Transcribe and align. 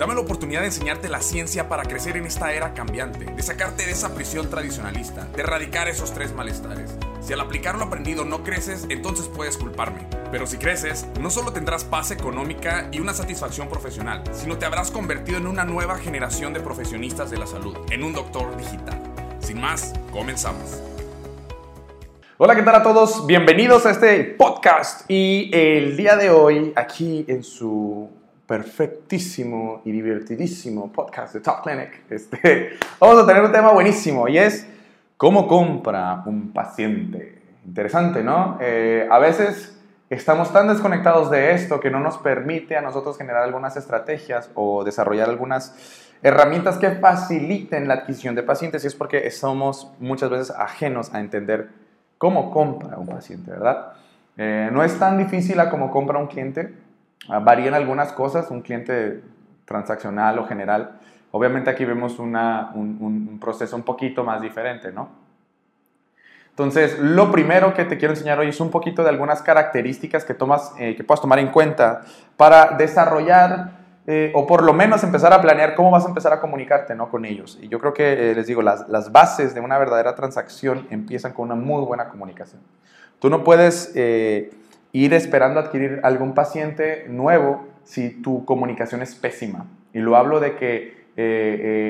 Dame 0.00 0.14
la 0.14 0.22
oportunidad 0.22 0.60
de 0.60 0.68
enseñarte 0.68 1.10
la 1.10 1.20
ciencia 1.20 1.68
para 1.68 1.82
crecer 1.82 2.16
en 2.16 2.24
esta 2.24 2.54
era 2.54 2.72
cambiante, 2.72 3.26
de 3.26 3.42
sacarte 3.42 3.84
de 3.84 3.92
esa 3.92 4.14
prisión 4.14 4.48
tradicionalista, 4.48 5.26
de 5.26 5.42
erradicar 5.42 5.88
esos 5.88 6.14
tres 6.14 6.32
malestares. 6.32 6.96
Si 7.20 7.34
al 7.34 7.40
aplicar 7.42 7.76
lo 7.76 7.84
aprendido 7.84 8.24
no 8.24 8.42
creces, 8.42 8.86
entonces 8.88 9.28
puedes 9.28 9.58
culparme. 9.58 10.06
Pero 10.30 10.46
si 10.46 10.56
creces, 10.56 11.06
no 11.20 11.28
solo 11.28 11.52
tendrás 11.52 11.84
paz 11.84 12.12
económica 12.12 12.88
y 12.92 13.00
una 13.00 13.12
satisfacción 13.12 13.68
profesional, 13.68 14.22
sino 14.32 14.56
te 14.56 14.64
habrás 14.64 14.90
convertido 14.90 15.36
en 15.36 15.46
una 15.46 15.66
nueva 15.66 15.98
generación 15.98 16.54
de 16.54 16.60
profesionistas 16.60 17.30
de 17.30 17.36
la 17.36 17.46
salud, 17.46 17.76
en 17.90 18.02
un 18.02 18.14
doctor 18.14 18.56
digital. 18.56 18.98
Sin 19.40 19.60
más, 19.60 19.92
comenzamos. 20.12 20.80
Hola, 22.38 22.56
¿qué 22.56 22.62
tal 22.62 22.76
a 22.76 22.82
todos? 22.82 23.26
Bienvenidos 23.26 23.84
a 23.84 23.90
este 23.90 24.24
podcast 24.24 25.02
y 25.10 25.50
el 25.52 25.94
día 25.98 26.16
de 26.16 26.30
hoy 26.30 26.72
aquí 26.74 27.26
en 27.28 27.42
su 27.42 28.08
perfectísimo 28.50 29.80
y 29.84 29.92
divertidísimo 29.92 30.90
podcast 30.90 31.34
de 31.34 31.40
Top 31.40 31.62
Clinic, 31.62 32.02
este, 32.10 32.70
vamos 32.98 33.22
a 33.22 33.24
tener 33.24 33.44
un 33.44 33.52
tema 33.52 33.70
buenísimo 33.70 34.26
y 34.26 34.38
es 34.38 34.66
cómo 35.16 35.46
compra 35.46 36.24
un 36.26 36.52
paciente. 36.52 37.42
Interesante, 37.64 38.24
¿no? 38.24 38.58
Eh, 38.60 39.06
a 39.08 39.20
veces 39.20 39.80
estamos 40.08 40.52
tan 40.52 40.66
desconectados 40.66 41.30
de 41.30 41.52
esto 41.52 41.78
que 41.78 41.92
no 41.92 42.00
nos 42.00 42.18
permite 42.18 42.76
a 42.76 42.80
nosotros 42.80 43.16
generar 43.16 43.44
algunas 43.44 43.76
estrategias 43.76 44.50
o 44.56 44.82
desarrollar 44.82 45.28
algunas 45.28 46.10
herramientas 46.20 46.76
que 46.76 46.90
faciliten 46.90 47.86
la 47.86 47.94
adquisición 47.94 48.34
de 48.34 48.42
pacientes 48.42 48.82
y 48.82 48.88
es 48.88 48.96
porque 48.96 49.30
somos 49.30 49.92
muchas 50.00 50.28
veces 50.28 50.50
ajenos 50.50 51.14
a 51.14 51.20
entender 51.20 51.68
cómo 52.18 52.50
compra 52.50 52.98
un 52.98 53.06
paciente, 53.06 53.52
¿verdad? 53.52 53.92
Eh, 54.36 54.70
no 54.72 54.82
es 54.82 54.98
tan 54.98 55.18
difícil 55.18 55.60
a 55.60 55.70
cómo 55.70 55.92
compra 55.92 56.18
un 56.18 56.26
cliente, 56.26 56.89
varían 57.28 57.74
algunas 57.74 58.12
cosas, 58.12 58.50
un 58.50 58.62
cliente 58.62 59.22
transaccional 59.64 60.38
o 60.38 60.46
general. 60.46 60.98
Obviamente 61.30 61.70
aquí 61.70 61.84
vemos 61.84 62.18
un, 62.18 62.34
un, 62.34 63.38
proceso 63.40 63.76
un 63.76 63.82
poquito 63.82 64.24
más 64.24 64.40
diferente, 64.40 64.90
¿no? 64.92 65.08
Entonces, 66.50 66.98
lo 66.98 67.30
primero 67.30 67.72
que 67.72 67.84
te 67.84 67.96
quiero 67.96 68.12
enseñar 68.12 68.38
hoy 68.40 68.48
es 68.48 68.60
un 68.60 68.70
poquito 68.70 69.02
de 69.02 69.10
algunas 69.10 69.40
características 69.40 70.24
que, 70.24 70.34
tomas, 70.34 70.72
eh, 70.78 70.96
que 70.96 71.04
puedas 71.04 71.20
tomar 71.20 71.38
en 71.38 71.48
cuenta 71.48 72.02
para 72.36 72.76
desarrollar 72.76 73.78
eh, 74.06 74.32
o 74.34 74.46
por 74.46 74.64
lo 74.64 74.72
menos 74.72 75.04
empezar 75.04 75.32
a 75.32 75.40
planear 75.40 75.76
cómo 75.76 75.90
vas 75.92 76.04
a 76.04 76.08
empezar 76.08 76.32
a 76.32 76.40
comunicarte 76.40 76.94
¿no? 76.96 77.08
con 77.08 77.24
ellos. 77.24 77.56
Y 77.62 77.68
yo 77.68 77.78
creo 77.78 77.94
que, 77.94 78.32
eh, 78.32 78.34
les 78.34 78.48
digo, 78.48 78.60
las, 78.60 78.88
las, 78.88 79.12
bases 79.12 79.54
de 79.54 79.60
una 79.60 79.78
verdadera 79.78 80.16
transacción 80.16 80.88
empiezan 80.90 81.32
con 81.32 81.46
una 81.46 81.54
muy 81.54 81.82
buena 81.84 82.08
comunicación. 82.08 82.60
Tú 83.20 83.30
no 83.30 83.44
puedes 83.44 83.94
ir 84.92 85.14
esperando 85.14 85.60
adquirir 85.60 86.00
algún 86.02 86.34
paciente 86.34 87.06
nuevo 87.08 87.66
si 87.84 88.10
tu 88.10 88.44
comunicación 88.44 89.02
es 89.02 89.14
pésima. 89.14 89.66
Y 89.92 89.98
lo 89.98 90.16
hablo 90.16 90.40
de 90.40 90.56
que 90.56 91.00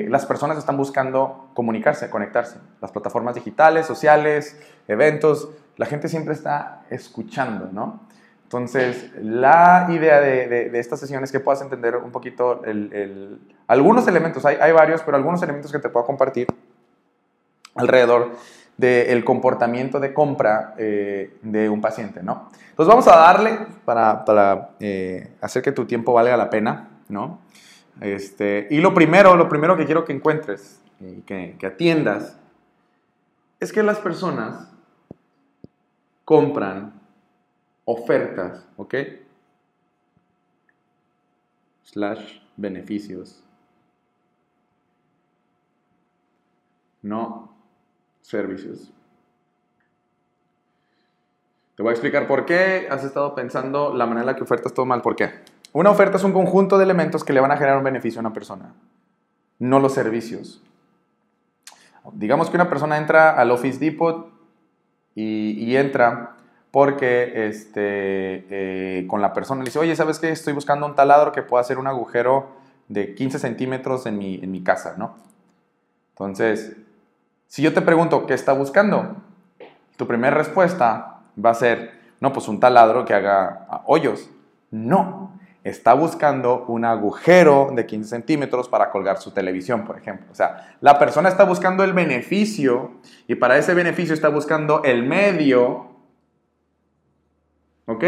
las 0.09 0.27
personas 0.27 0.59
están 0.59 0.77
buscando 0.77 1.51
comunicarse, 1.55 2.11
conectarse. 2.11 2.59
Las 2.81 2.91
plataformas 2.91 3.35
digitales, 3.35 3.87
sociales, 3.87 4.61
eventos, 4.89 5.51
la 5.77 5.87
gente 5.87 6.09
siempre 6.09 6.35
está 6.35 6.83
escuchando, 6.91 7.71
¿no? 7.73 8.01
Entonces, 8.43 9.13
la 9.23 9.87
idea 9.91 10.21
de, 10.21 10.49
de, 10.49 10.79
esta 10.81 10.97
sesión 10.97 11.23
es 11.23 11.31
que 11.31 11.39
puedas 11.39 11.63
entender 11.63 11.95
un 11.95 12.11
poquito 12.11 12.65
el, 12.65 13.39
algunos 13.69 14.09
elementos, 14.09 14.45
hay, 14.45 14.57
hay, 14.61 14.73
varios, 14.73 15.03
pero 15.03 15.17
algunos 15.17 15.41
elementos 15.43 15.71
que 15.71 15.79
te 15.79 15.89
puedo 15.89 16.05
compartir 16.05 16.49
alrededor 17.77 18.33
del 18.81 19.25
comportamiento 19.25 20.01
de 20.01 20.15
compra 20.15 20.75
eh, 20.79 21.39
de 21.43 21.69
un 21.69 21.83
paciente, 21.83 22.23
¿no? 22.23 22.49
Entonces, 22.71 22.89
vamos 22.89 23.07
a 23.09 23.17
darle 23.17 23.59
para, 23.85 24.25
para 24.25 24.71
eh, 24.81 25.35
hacer 25.43 25.63
que 25.63 25.73
tu 25.73 25.85
tiempo 25.85 26.15
valga 26.15 26.37
la 26.37 26.49
pena, 26.49 26.89
¿no? 27.09 27.41
Este, 28.01 28.67
y 28.71 28.79
lo 28.79 28.95
primero, 28.95 29.37
lo 29.37 29.51
primero 29.51 29.77
que 29.77 29.85
quiero 29.85 30.07
que 30.07 30.15
encuentres 30.15 30.81
y 30.99 31.21
que, 31.23 31.57
que 31.59 31.67
atiendas 31.67 32.39
es 33.59 33.71
que 33.71 33.83
las 33.83 33.99
personas 33.99 34.73
compran 36.25 36.99
ofertas, 37.85 38.67
¿ok? 38.79 38.95
Slash 41.85 42.41
beneficios. 42.57 43.45
No 47.03 47.50
servicios. 48.23 48.93
Te 51.77 51.83
voy 51.83 51.91
a 51.91 51.93
explicar 51.93 52.27
por 52.27 52.45
qué 52.45 52.89
has 52.91 53.05
estado 53.05 53.35
pensando 53.35 53.95
la 53.95 54.05
manera 54.05 54.21
en 54.21 54.27
la 54.27 54.37
que 54.37 54.43
ofertas 54.43 54.75
todo 54.75 54.85
mal. 54.85 55.01
¿Por 55.01 55.17
qué? 55.17 55.31
Una 55.73 55.91
oferta 55.91 56.17
es 56.17 56.25
un 56.25 56.33
conjunto 56.33 56.77
de 56.77 56.85
elementos 56.85 57.25
que 57.25 57.33
le 57.33 57.41
van 57.41 57.53
a 57.53 57.57
generar 57.57 57.79
un 57.79 57.85
beneficio 57.85 58.19
a 58.19 58.23
una 58.23 58.33
persona, 58.33 58.75
no 59.59 59.79
los 59.79 59.95
servicios. 59.95 60.63
Digamos 62.13 62.51
que 62.51 62.57
una 62.57 62.69
persona 62.69 62.99
entra 62.99 63.31
al 63.31 63.51
Office 63.51 63.79
Depot 63.79 64.31
y, 65.15 65.77
entra 65.77 66.37
porque 66.71 67.47
este, 67.49 68.45
eh, 68.51 69.07
con 69.07 69.23
la 69.23 69.33
persona 69.33 69.63
le 69.63 69.67
dice, 69.67 69.79
oye, 69.79 69.95
¿sabes 69.97 70.19
qué? 70.19 70.31
Estoy 70.31 70.53
buscando 70.53 70.87
un 70.87 70.95
taladro 70.95 71.33
que 71.33 71.43
pueda 71.43 71.61
hacer 71.61 71.79
un 71.79 71.87
agujero 71.87 72.49
de 72.89 73.15
15 73.15 73.39
centímetros 73.39 74.07
en 74.07 74.19
mi, 74.19 74.41
en 74.43 74.51
mi 74.51 74.63
casa, 74.63 74.97
¿no? 74.99 75.17
Entonces, 76.11 76.77
si 77.51 77.63
yo 77.63 77.75
te 77.75 77.83
pregunto, 77.83 78.27
¿qué 78.27 78.35
está 78.35 78.53
buscando? 78.53 79.17
Tu 79.97 80.07
primera 80.07 80.37
respuesta 80.37 81.23
va 81.45 81.51
a 81.51 81.55
ser, 81.55 81.91
no, 82.21 82.33
pues 82.33 82.47
un 82.47 82.61
taladro 82.61 83.05
que 83.05 83.13
haga 83.13 83.67
ah, 83.69 83.83
hoyos. 83.87 84.31
No, 84.71 85.37
está 85.65 85.95
buscando 85.95 86.65
un 86.69 86.85
agujero 86.85 87.73
de 87.75 87.87
15 87.87 88.09
centímetros 88.09 88.69
para 88.69 88.93
colgar 88.93 89.19
su 89.19 89.33
televisión, 89.33 89.85
por 89.85 89.99
ejemplo. 89.99 90.29
O 90.31 90.35
sea, 90.37 90.77
la 90.81 90.97
persona 91.01 91.29
está 91.29 91.43
buscando 91.43 91.83
el 91.83 91.93
beneficio 91.93 92.93
y 93.27 93.35
para 93.35 93.59
ese 93.59 93.75
beneficio 93.75 94.15
está 94.15 94.29
buscando 94.29 94.85
el 94.85 95.03
medio 95.03 95.91
¿Ok? 97.91 98.05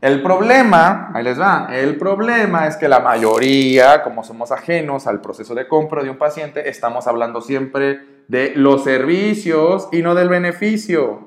El 0.00 0.22
problema, 0.22 1.10
ahí 1.12 1.24
les 1.24 1.40
va, 1.40 1.68
el 1.72 1.96
problema 1.96 2.68
es 2.68 2.76
que 2.76 2.86
la 2.86 3.00
mayoría, 3.00 4.04
como 4.04 4.22
somos 4.22 4.52
ajenos 4.52 5.08
al 5.08 5.20
proceso 5.20 5.56
de 5.56 5.66
compra 5.66 6.04
de 6.04 6.10
un 6.10 6.18
paciente, 6.18 6.68
estamos 6.68 7.08
hablando 7.08 7.40
siempre 7.40 8.06
de 8.28 8.52
los 8.54 8.84
servicios 8.84 9.88
y 9.90 10.02
no 10.02 10.14
del 10.14 10.28
beneficio. 10.28 11.26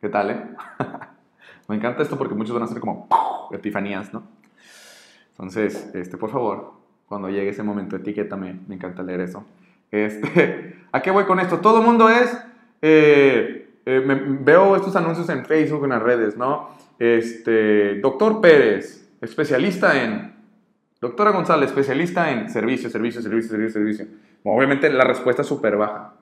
¿Qué 0.00 0.08
tal, 0.08 0.30
eh? 0.30 0.42
Me 1.68 1.76
encanta 1.76 2.02
esto 2.02 2.16
porque 2.16 2.34
muchos 2.34 2.54
van 2.54 2.64
a 2.64 2.66
ser 2.66 2.80
como 2.80 3.06
epifanías, 3.52 4.14
¿no? 4.14 4.22
Entonces, 5.32 5.90
este, 5.94 6.16
por 6.16 6.30
favor, 6.30 6.72
cuando 7.06 7.28
llegue 7.28 7.50
ese 7.50 7.62
momento, 7.62 7.96
etiquétame, 7.96 8.60
me 8.66 8.76
encanta 8.76 9.02
leer 9.02 9.20
eso. 9.20 9.44
Este, 9.90 10.78
¿A 10.92 11.02
qué 11.02 11.10
voy 11.10 11.24
con 11.24 11.38
esto? 11.38 11.58
Todo 11.58 11.80
el 11.80 11.84
mundo 11.84 12.08
es, 12.08 12.36
eh, 12.80 13.61
eh, 13.84 14.02
veo 14.40 14.76
estos 14.76 14.94
anuncios 14.96 15.28
en 15.28 15.44
Facebook, 15.44 15.84
en 15.84 15.90
las 15.90 16.02
redes, 16.02 16.36
¿no? 16.36 16.70
Este, 16.98 18.00
doctor 18.00 18.40
Pérez, 18.40 19.10
especialista 19.20 20.02
en, 20.02 20.34
doctora 21.00 21.32
González, 21.32 21.70
especialista 21.70 22.30
en 22.30 22.48
servicio, 22.48 22.88
servicio, 22.88 23.20
servicio, 23.22 23.50
servicio, 23.50 23.72
servicio. 23.72 24.06
Obviamente 24.44 24.90
la 24.90 25.04
respuesta 25.04 25.42
es 25.42 25.48
súper 25.48 25.76
baja. 25.76 26.14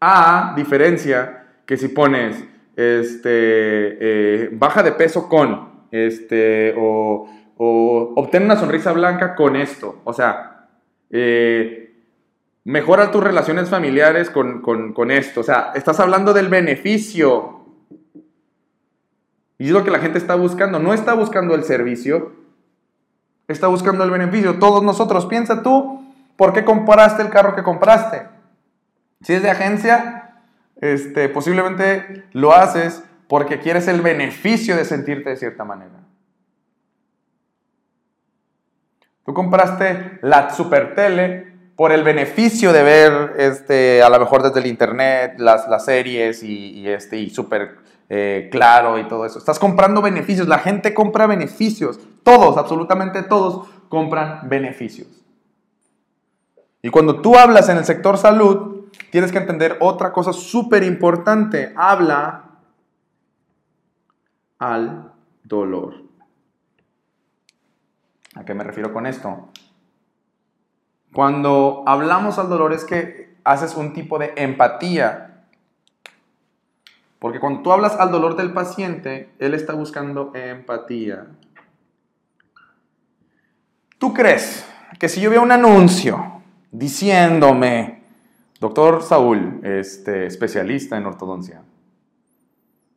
A 0.00 0.52
diferencia 0.56 1.46
que 1.64 1.76
si 1.76 1.88
pones, 1.88 2.44
este, 2.76 3.28
eh, 3.30 4.50
baja 4.52 4.82
de 4.82 4.92
peso 4.92 5.28
con, 5.28 5.86
este, 5.90 6.74
o, 6.76 7.28
o 7.56 8.12
obtén 8.16 8.44
una 8.44 8.56
sonrisa 8.56 8.92
blanca 8.92 9.34
con 9.34 9.56
esto. 9.56 10.02
O 10.04 10.12
sea, 10.12 10.68
eh, 11.10 11.95
mejora 12.66 13.12
tus 13.12 13.22
relaciones 13.22 13.70
familiares 13.70 14.28
con, 14.28 15.10
esto. 15.10 15.40
O 15.40 15.44
sea, 15.44 15.70
estás 15.76 16.00
hablando 16.00 16.34
del 16.34 16.48
beneficio. 16.48 17.64
Y 19.56 19.66
es 19.66 19.70
lo 19.70 19.84
que 19.84 19.92
la 19.92 20.00
gente 20.00 20.18
está 20.18 20.34
buscando. 20.34 20.80
No 20.80 20.92
está 20.92 21.14
buscando 21.14 21.54
el 21.54 21.62
servicio, 21.62 22.32
está 23.46 23.68
buscando 23.68 24.02
el 24.02 24.10
beneficio. 24.10 24.58
Todos 24.58 24.82
nosotros, 24.82 25.26
piensa 25.26 25.62
tú, 25.62 26.04
¿por 26.36 26.52
qué 26.52 26.64
compraste 26.64 27.22
el 27.22 27.30
carro 27.30 27.54
que 27.54 27.62
compraste? 27.62 28.26
Si 29.20 29.32
es 29.32 29.42
de 29.42 29.50
agencia, 29.50 30.42
este, 30.80 31.28
posiblemente 31.28 32.24
lo 32.32 32.52
haces 32.52 33.02
porque 33.28 33.60
quieres 33.60 33.86
el 33.86 34.00
beneficio 34.00 34.76
de 34.76 34.84
sentirte 34.84 35.30
de 35.30 35.36
cierta 35.36 35.64
manera. 35.64 36.00
Tú 39.24 39.32
compraste 39.32 40.18
la 40.22 40.50
super 40.50 40.96
tele 40.96 41.55
por 41.76 41.92
el 41.92 42.02
beneficio 42.02 42.72
de 42.72 42.82
ver, 42.82 43.34
este, 43.38 44.02
a 44.02 44.08
lo 44.08 44.18
mejor 44.18 44.42
desde 44.42 44.60
el 44.60 44.66
internet, 44.66 45.34
las, 45.38 45.68
las 45.68 45.84
series 45.84 46.42
y, 46.42 46.88
este, 46.88 47.18
y 47.18 47.28
súper 47.28 47.76
eh, 48.08 48.48
claro 48.50 48.98
y 48.98 49.06
todo 49.06 49.26
eso. 49.26 49.38
Estás 49.38 49.58
comprando 49.58 50.00
beneficios. 50.00 50.48
La 50.48 50.58
gente 50.58 50.94
compra 50.94 51.26
beneficios. 51.26 52.00
Todos, 52.22 52.56
absolutamente 52.56 53.22
todos, 53.22 53.68
compran 53.90 54.48
beneficios. 54.48 55.08
Y 56.80 56.88
cuando 56.88 57.20
tú 57.20 57.36
hablas 57.36 57.68
en 57.68 57.76
el 57.76 57.84
sector 57.84 58.16
salud, 58.16 58.86
tienes 59.10 59.30
que 59.30 59.38
entender 59.38 59.76
otra 59.80 60.12
cosa 60.12 60.32
súper 60.32 60.82
importante. 60.82 61.74
Habla 61.76 62.44
al 64.58 65.12
dolor. 65.44 66.06
¿A 68.34 68.44
qué 68.44 68.54
me 68.54 68.64
refiero 68.64 68.92
con 68.94 69.06
esto? 69.06 69.50
Cuando 71.16 71.82
hablamos 71.86 72.38
al 72.38 72.50
dolor 72.50 72.74
es 72.74 72.84
que 72.84 73.38
haces 73.42 73.74
un 73.74 73.94
tipo 73.94 74.18
de 74.18 74.34
empatía. 74.36 75.46
Porque 77.18 77.40
cuando 77.40 77.62
tú 77.62 77.72
hablas 77.72 77.96
al 77.98 78.10
dolor 78.10 78.36
del 78.36 78.52
paciente, 78.52 79.30
él 79.38 79.54
está 79.54 79.72
buscando 79.72 80.30
empatía. 80.34 81.28
¿Tú 83.96 84.12
crees 84.12 84.68
que 84.98 85.08
si 85.08 85.22
yo 85.22 85.30
veo 85.30 85.40
un 85.40 85.52
anuncio 85.52 86.42
diciéndome, 86.70 88.02
doctor 88.60 89.02
Saúl, 89.02 89.60
este, 89.62 90.26
especialista 90.26 90.98
en 90.98 91.06
ortodoncia, 91.06 91.62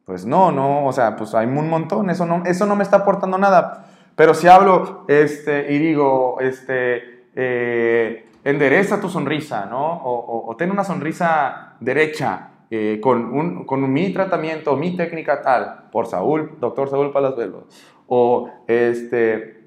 pues 0.03 0.25
no, 0.25 0.51
no, 0.51 0.85
o 0.85 0.91
sea, 0.91 1.15
pues 1.15 1.33
hay 1.35 1.45
un 1.47 1.69
montón, 1.69 2.09
eso 2.09 2.25
no, 2.25 2.43
eso 2.45 2.65
no 2.65 2.75
me 2.75 2.83
está 2.83 2.97
aportando 2.97 3.37
nada. 3.37 3.85
Pero 4.17 4.33
si 4.33 4.49
hablo 4.49 5.05
este, 5.07 5.71
y 5.71 5.77
digo, 5.77 6.41
este, 6.41 7.18
eh, 7.35 8.29
endereza 8.43 9.01
tu 9.01 9.09
sonrisa, 9.09 9.65
¿no? 9.65 10.01
O, 10.03 10.55
ten 10.57 10.71
una 10.71 10.83
sonrisa 10.83 11.75
derecha 11.79 12.49
eh, 12.71 12.99
con, 13.01 13.33
un, 13.33 13.65
con 13.65 13.91
mi 13.91 14.11
tratamiento, 14.13 14.75
mi 14.75 14.95
técnica 14.95 15.41
tal, 15.41 15.89
por 15.91 16.07
Saúl, 16.07 16.57
doctor 16.59 16.89
Saúl 16.89 17.11
Palazuelos. 17.11 17.63
O 18.07 18.49
este, 18.67 19.63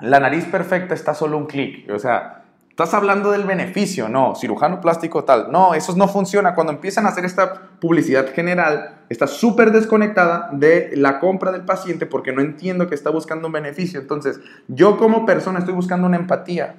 la 0.00 0.20
nariz 0.20 0.44
perfecta 0.46 0.94
está 0.94 1.14
solo 1.14 1.38
un 1.38 1.46
clic. 1.46 1.90
O 1.90 1.98
sea, 1.98 2.41
Estás 2.72 2.94
hablando 2.94 3.30
del 3.32 3.44
beneficio, 3.44 4.08
no, 4.08 4.34
cirujano 4.34 4.80
plástico 4.80 5.24
tal. 5.24 5.52
No, 5.52 5.74
eso 5.74 5.94
no 5.94 6.08
funciona. 6.08 6.54
Cuando 6.54 6.72
empiezan 6.72 7.04
a 7.04 7.10
hacer 7.10 7.26
esta 7.26 7.68
publicidad 7.78 8.32
general, 8.32 9.02
está 9.10 9.26
súper 9.26 9.72
desconectada 9.72 10.48
de 10.54 10.90
la 10.96 11.20
compra 11.20 11.52
del 11.52 11.66
paciente 11.66 12.06
porque 12.06 12.32
no 12.32 12.40
entiendo 12.40 12.88
que 12.88 12.94
está 12.94 13.10
buscando 13.10 13.48
un 13.48 13.52
beneficio. 13.52 14.00
Entonces, 14.00 14.40
yo 14.68 14.96
como 14.96 15.26
persona 15.26 15.58
estoy 15.58 15.74
buscando 15.74 16.06
una 16.06 16.16
empatía. 16.16 16.76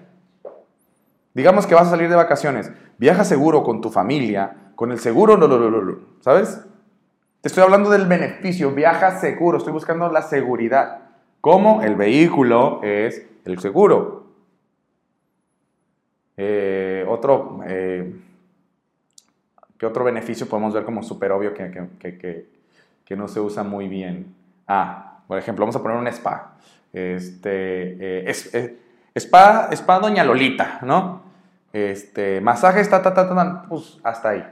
Digamos 1.36 1.68
que 1.68 1.76
vas 1.76 1.86
a 1.86 1.92
salir 1.92 2.10
de 2.10 2.16
vacaciones, 2.16 2.72
viaja 2.98 3.24
seguro 3.24 3.62
con 3.62 3.80
tu 3.80 3.92
familia, 3.92 4.72
con 4.74 4.92
el 4.92 4.98
seguro, 4.98 5.38
no, 5.38 5.48
no, 5.48 5.60
no, 5.60 5.70
no, 5.70 6.00
¿sabes? 6.22 6.60
Te 7.42 7.50
estoy 7.50 7.64
hablando 7.64 7.92
del 7.92 8.08
beneficio, 8.08 8.72
viaja 8.72 9.20
seguro, 9.20 9.60
estoy 9.60 9.74
buscando 9.74 10.12
la 10.12 10.24
seguridad. 10.24 11.02
¿Cómo? 11.40 11.84
El 11.84 11.96
vehículo 11.96 12.82
es 12.82 13.28
el 13.46 13.60
seguro. 13.60 14.23
Eh, 16.36 17.06
otro, 17.08 17.60
eh, 17.68 18.16
¿qué 19.78 19.86
otro 19.86 20.04
beneficio 20.04 20.48
podemos 20.48 20.74
ver 20.74 20.84
como 20.84 21.04
súper 21.04 21.32
obvio 21.32 21.54
que, 21.54 21.70
que, 22.00 22.18
que, 22.18 22.50
que, 23.06 23.16
no 23.16 23.28
se 23.28 23.40
usa 23.40 23.64
muy 23.64 23.88
bien? 23.88 24.34
Ah, 24.68 25.20
por 25.28 25.38
ejemplo, 25.38 25.64
vamos 25.64 25.76
a 25.76 25.82
poner 25.82 25.98
un 25.98 26.08
spa. 26.08 26.56
Este, 26.92 28.30
eh, 28.30 28.78
spa, 29.16 29.70
spa 29.72 30.00
Doña 30.00 30.24
Lolita, 30.24 30.80
¿no? 30.82 31.24
Este, 31.72 32.40
masaje 32.42 32.82
está, 32.82 33.02
ta, 33.02 33.14
ta, 33.14 33.28
ta, 33.28 33.66
pues 33.68 34.00
hasta 34.04 34.30
ahí. 34.30 34.44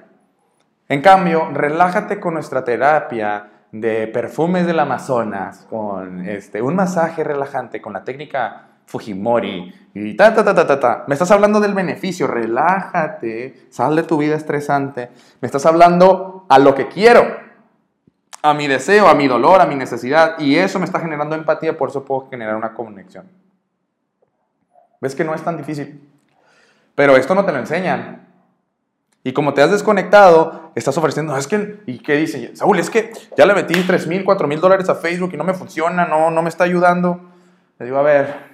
En 0.90 1.02
cambio, 1.02 1.50
relájate 1.54 2.20
con 2.20 2.34
nuestra 2.34 2.64
terapia 2.64 3.48
de 3.72 4.08
perfumes 4.08 4.66
del 4.68 4.80
Amazonas, 4.80 5.66
con 5.70 6.28
este, 6.28 6.62
un 6.62 6.76
masaje 6.76 7.24
relajante, 7.24 7.82
con 7.82 7.94
la 7.94 8.04
técnica 8.04 8.71
Fujimori 8.92 9.74
y 9.94 10.16
ta, 10.16 10.34
ta, 10.34 10.44
ta, 10.44 10.54
ta, 10.54 10.68
ta, 10.68 10.80
ta. 10.80 11.04
Me 11.08 11.16
estás 11.16 11.32
hablando 11.32 11.62
del 11.62 11.74
beneficio, 11.74 12.28
relájate, 12.28 13.68
sal 13.70 13.96
de 13.96 14.04
tu 14.04 14.18
vida 14.18 14.36
estresante. 14.36 15.10
Me 15.40 15.46
estás 15.46 15.66
hablando 15.66 16.46
a 16.50 16.60
lo 16.60 16.76
que 16.76 16.90
quiero, 16.90 17.26
a 18.42 18.54
mi 18.54 18.68
deseo, 18.68 19.08
a 19.08 19.16
mi 19.16 19.28
dolor, 19.28 19.62
a 19.62 19.66
mi 19.66 19.76
necesidad. 19.76 20.38
Y 20.40 20.58
eso 20.58 20.78
me 20.80 20.86
está 20.86 21.00
generando 21.00 21.36
empatía, 21.36 21.78
por 21.78 21.90
eso 21.90 22.04
puedo 22.04 22.30
generar 22.30 22.58
una 22.58 22.74
conexión. 22.74 23.26
¿Ves 25.00 25.16
que 25.16 25.24
no 25.24 25.34
es 25.34 25.42
tan 25.42 25.56
difícil? 25.56 26.08
Pero 26.94 27.16
esto 27.16 27.34
no 27.34 27.46
te 27.46 27.54
lo 27.54 27.60
enseñan. 27.60 28.28
Y 29.24 29.32
como 29.32 29.54
te 29.54 29.62
has 29.62 29.72
desconectado, 29.72 30.72
estás 30.76 30.98
ofreciendo, 30.98 31.38
es 31.38 31.48
que, 31.48 31.82
¿y 31.86 32.00
qué 32.00 32.16
dice? 32.16 32.56
Saúl, 32.56 32.80
es 32.80 32.90
que 32.90 33.12
ya 33.38 33.46
le 33.46 33.54
metí 33.54 33.74
3 33.74 34.08
mil, 34.08 34.26
4 34.26 34.48
mil 34.48 34.60
dólares 34.60 34.90
a 34.90 34.96
Facebook 34.96 35.32
y 35.34 35.38
no 35.38 35.44
me 35.46 35.54
funciona, 35.54 36.06
no, 36.06 36.30
no 36.32 36.42
me 36.42 36.50
está 36.50 36.66
ayudando. 36.66 37.22
Le 37.78 37.86
digo, 37.86 37.98
a 37.98 38.04
ver, 38.04 38.51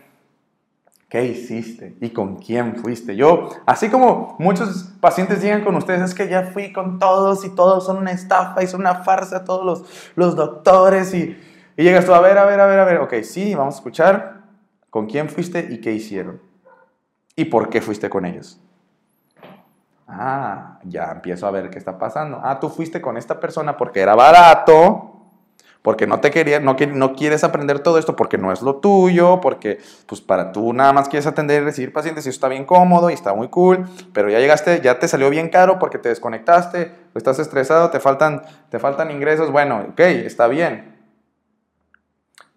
¿Qué 1.10 1.24
hiciste? 1.24 1.96
¿Y 2.02 2.10
con 2.10 2.36
quién 2.36 2.76
fuiste? 2.76 3.16
Yo, 3.16 3.50
así 3.66 3.90
como 3.90 4.36
muchos 4.40 4.94
pacientes 5.00 5.42
llegan 5.42 5.64
con 5.64 5.76
ustedes, 5.78 6.02
es 6.02 6.14
que 6.14 6.28
ya 6.28 6.44
fui 6.44 6.74
con 6.74 7.00
todos 7.00 7.46
y 7.46 7.56
todos 7.56 7.86
son 7.86 7.98
una 7.98 8.12
estafa 8.12 8.62
y 8.62 8.68
son 8.68 8.82
una 8.82 9.04
farsa, 9.06 9.46
todos 9.46 9.66
los, 9.66 10.12
los 10.16 10.36
doctores 10.36 11.14
y, 11.14 11.38
y 11.78 11.84
llegas 11.84 12.06
tú 12.06 12.14
a 12.14 12.20
ver, 12.20 12.38
a 12.38 12.46
ver, 12.46 12.60
a 12.60 12.66
ver, 12.66 12.80
a 12.80 12.86
ver, 12.86 12.98
ok, 12.98 13.14
sí, 13.24 13.56
vamos 13.56 13.76
a 13.76 13.78
escuchar 13.78 14.42
con 14.90 15.08
quién 15.08 15.30
fuiste 15.30 15.68
y 15.70 15.80
qué 15.80 15.94
hicieron. 15.94 16.42
¿Y 17.38 17.46
por 17.46 17.70
qué 17.70 17.82
fuiste 17.82 18.10
con 18.10 18.26
ellos? 18.26 18.60
Ah, 20.08 20.80
ya 20.84 21.12
empiezo 21.12 21.48
a 21.48 21.52
ver 21.52 21.70
qué 21.70 21.78
está 21.78 21.98
pasando. 21.98 22.42
Ah, 22.44 22.60
tú 22.60 22.68
fuiste 22.68 23.00
con 23.00 23.16
esta 23.16 23.40
persona 23.40 23.78
porque 23.78 24.02
era 24.02 24.16
barato 24.16 25.17
porque 25.82 26.08
no 26.08 26.20
te 26.20 26.32
quería, 26.32 26.60
no, 26.60 26.76
no 26.94 27.14
quieres 27.14 27.44
aprender 27.44 27.80
todo 27.80 27.98
esto 27.98 28.16
porque 28.16 28.38
no 28.38 28.52
es 28.52 28.62
lo 28.62 28.78
tuyo, 28.78 29.40
porque 29.42 29.80
pues 30.06 30.22
para 30.22 30.52
tú 30.52 30.74
nada 30.74 30.94
más 30.94 31.10
quieres 31.10 31.28
atender 31.28 31.62
y 31.62 31.66
recibir 31.66 31.94
pacientes 31.94 32.26
y 32.26 32.30
eso 32.30 32.36
está 32.36 32.48
bien 32.48 32.66
cómodo 32.66 33.10
y 33.10 33.14
está 33.14 33.34
muy 33.34 33.48
cool, 33.48 33.88
pero 34.14 34.30
ya 34.30 34.40
llegaste, 34.40 34.82
ya 34.82 35.00
te 35.00 35.08
salió 35.08 35.30
bien 35.30 35.50
caro 35.50 35.80
porque 35.80 35.98
te 35.98 36.10
desconectaste, 36.10 36.92
estás 37.16 37.40
estresado, 37.40 37.90
te 37.90 38.00
faltan, 38.00 38.44
te 38.70 38.80
faltan 38.80 39.12
ingresos, 39.12 39.52
bueno, 39.52 39.86
ok, 39.92 40.00
está 40.00 40.48
bien. 40.48 40.98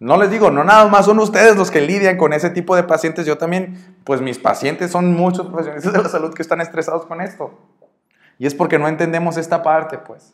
No 0.01 0.17
les 0.17 0.31
digo, 0.31 0.49
no 0.49 0.63
nada 0.63 0.87
más 0.87 1.05
son 1.05 1.19
ustedes 1.19 1.55
los 1.55 1.69
que 1.69 1.79
lidian 1.79 2.17
con 2.17 2.33
ese 2.33 2.49
tipo 2.49 2.75
de 2.75 2.81
pacientes, 2.81 3.27
yo 3.27 3.37
también, 3.37 3.97
pues 4.03 4.19
mis 4.19 4.39
pacientes 4.39 4.89
son 4.89 5.13
muchos 5.13 5.45
profesionales 5.45 5.93
de 5.93 6.01
la 6.01 6.09
salud 6.09 6.33
que 6.33 6.41
están 6.41 6.59
estresados 6.59 7.05
con 7.05 7.21
esto. 7.21 7.53
Y 8.39 8.47
es 8.47 8.55
porque 8.55 8.79
no 8.79 8.87
entendemos 8.87 9.37
esta 9.37 9.61
parte, 9.61 9.99
pues. 9.99 10.33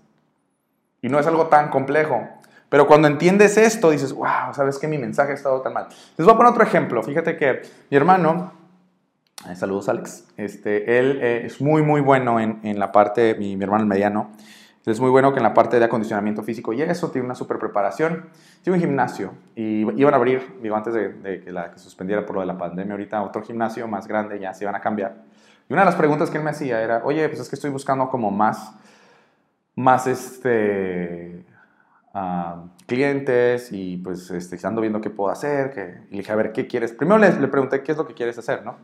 Y 1.01 1.09
no 1.09 1.19
es 1.19 1.27
algo 1.27 1.47
tan 1.47 1.69
complejo. 1.69 2.29
Pero 2.69 2.85
cuando 2.85 3.07
entiendes 3.07 3.57
esto, 3.57 3.91
dices, 3.91 4.13
wow, 4.13 4.53
sabes 4.53 4.77
que 4.77 4.87
mi 4.87 4.97
mensaje 4.97 5.31
ha 5.31 5.35
estado 5.35 5.61
tan 5.61 5.73
mal. 5.73 5.87
Les 6.17 6.25
voy 6.25 6.33
a 6.33 6.37
poner 6.37 6.51
otro 6.51 6.63
ejemplo. 6.63 7.01
Fíjate 7.01 7.37
que 7.37 7.61
mi 7.89 7.97
hermano, 7.97 8.51
eh, 9.49 9.55
saludos 9.55 9.87
Alex, 9.87 10.25
este, 10.35 10.99
él 10.99 11.19
eh, 11.21 11.45
es 11.45 11.61
muy, 11.61 11.81
muy 11.81 12.01
bueno 12.01 12.39
en, 12.39 12.59
en 12.63 12.79
la 12.79 12.91
parte, 12.91 13.35
mi, 13.35 13.55
mi, 13.55 13.63
hermano 13.63 13.83
el 13.83 13.89
mediano, 13.89 14.31
él 14.85 14.93
es 14.93 14.99
muy 14.99 15.09
bueno 15.09 15.33
que 15.33 15.39
en 15.39 15.43
la 15.43 15.53
parte 15.53 15.79
de 15.79 15.85
acondicionamiento 15.85 16.43
físico 16.43 16.73
y 16.73 16.81
eso, 16.81 17.11
tiene 17.11 17.25
una 17.25 17.35
super 17.35 17.59
preparación. 17.59 18.29
Tiene 18.63 18.77
un 18.77 18.81
gimnasio 18.81 19.33
y 19.53 19.81
iban 19.99 20.13
a 20.13 20.17
abrir, 20.17 20.59
digo, 20.61 20.77
antes 20.77 20.93
de, 20.93 21.09
de 21.09 21.41
que 21.41 21.51
la 21.51 21.71
que 21.71 21.79
suspendiera 21.79 22.25
por 22.25 22.35
lo 22.35 22.41
de 22.41 22.47
la 22.47 22.57
pandemia 22.57 22.93
ahorita, 22.93 23.21
otro 23.21 23.43
gimnasio 23.43 23.87
más 23.87 24.07
grande, 24.07 24.39
ya 24.39 24.53
se 24.53 24.63
iban 24.63 24.75
a 24.75 24.79
cambiar. 24.79 25.23
Y 25.69 25.73
una 25.73 25.81
de 25.81 25.87
las 25.87 25.95
preguntas 25.95 26.29
que 26.29 26.37
él 26.37 26.43
me 26.43 26.51
hacía 26.51 26.81
era, 26.81 27.01
oye, 27.03 27.27
pues 27.27 27.41
es 27.41 27.49
que 27.49 27.55
estoy 27.55 27.69
buscando 27.69 28.09
como 28.09 28.31
más, 28.31 28.73
más 29.75 30.07
este 30.07 31.45
clientes 32.85 33.71
y 33.71 33.97
pues 33.97 34.31
este, 34.31 34.57
ando 34.65 34.81
viendo 34.81 35.01
qué 35.01 35.09
puedo 35.09 35.31
hacer. 35.31 35.71
Que, 35.71 36.01
y 36.09 36.11
le 36.11 36.17
dije, 36.17 36.31
a 36.31 36.35
ver, 36.35 36.51
¿qué 36.51 36.67
quieres? 36.67 36.91
Primero 36.91 37.19
le, 37.19 37.31
le, 37.31 37.47
pregunté 37.47 37.83
qué 37.83 37.91
es 37.91 37.97
lo 37.97 38.07
que 38.07 38.13
quieres 38.13 38.37
hacer, 38.37 38.63
¿no? 38.65 38.75